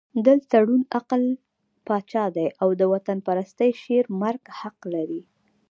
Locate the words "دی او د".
2.35-2.81